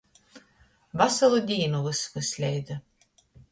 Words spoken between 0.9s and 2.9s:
Vasalu dīnu vyss vysleidza.